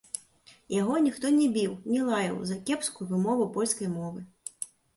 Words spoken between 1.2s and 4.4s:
не біў, не лаяў за кепскую вымову польскай мовы.